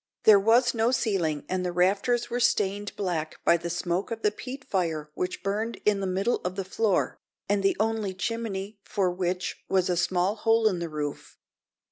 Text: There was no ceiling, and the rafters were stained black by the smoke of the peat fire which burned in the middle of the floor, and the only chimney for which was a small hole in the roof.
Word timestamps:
There 0.23 0.39
was 0.39 0.73
no 0.73 0.89
ceiling, 0.89 1.45
and 1.47 1.63
the 1.63 1.71
rafters 1.71 2.27
were 2.27 2.39
stained 2.39 2.91
black 2.95 3.35
by 3.45 3.55
the 3.57 3.69
smoke 3.69 4.09
of 4.09 4.23
the 4.23 4.31
peat 4.31 4.65
fire 4.67 5.11
which 5.13 5.43
burned 5.43 5.79
in 5.85 5.99
the 5.99 6.07
middle 6.07 6.37
of 6.37 6.55
the 6.55 6.65
floor, 6.65 7.19
and 7.47 7.61
the 7.61 7.77
only 7.79 8.15
chimney 8.15 8.79
for 8.83 9.11
which 9.11 9.63
was 9.69 9.91
a 9.91 9.95
small 9.95 10.37
hole 10.37 10.67
in 10.67 10.79
the 10.79 10.89
roof. 10.89 11.37